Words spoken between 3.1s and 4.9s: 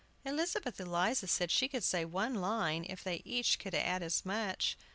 each could add as much.